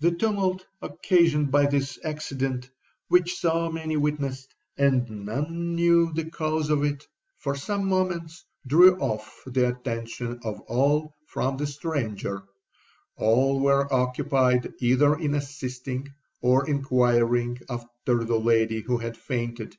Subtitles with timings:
[0.00, 2.70] 'The tumult occasioned by this accident,
[3.08, 6.82] which so many witnessed, and none knew the cause of,
[7.36, 15.14] for some moments drew off the attention of all from the stranger—all were occupied either
[15.18, 16.08] in assisting
[16.40, 19.76] or inquiring after the lady who had fainted.